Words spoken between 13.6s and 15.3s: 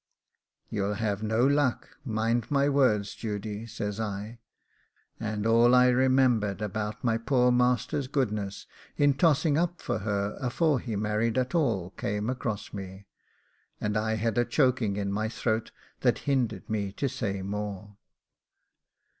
and I had a choking in my